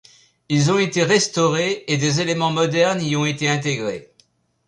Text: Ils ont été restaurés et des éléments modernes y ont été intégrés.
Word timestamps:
Ils 0.49 0.71
ont 0.71 0.79
été 0.79 1.03
restaurés 1.03 1.83
et 1.87 1.95
des 1.97 2.21
éléments 2.21 2.49
modernes 2.49 3.03
y 3.03 3.15
ont 3.15 3.23
été 3.27 3.47
intégrés. 3.47 4.11